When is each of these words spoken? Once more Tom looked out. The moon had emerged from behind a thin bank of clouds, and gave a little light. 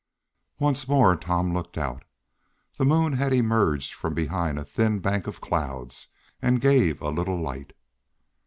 Once 0.57 0.87
more 0.87 1.15
Tom 1.15 1.53
looked 1.53 1.77
out. 1.77 2.03
The 2.77 2.85
moon 2.85 3.13
had 3.13 3.31
emerged 3.33 3.93
from 3.93 4.15
behind 4.15 4.57
a 4.57 4.65
thin 4.65 4.97
bank 4.97 5.27
of 5.27 5.41
clouds, 5.41 6.07
and 6.41 6.59
gave 6.59 7.03
a 7.03 7.09
little 7.09 7.39
light. 7.39 7.73